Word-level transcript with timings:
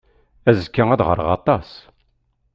Azekka 0.49 0.83
ad 0.91 1.01
ɣreɣ 1.07 1.27
aṭas. 1.37 1.69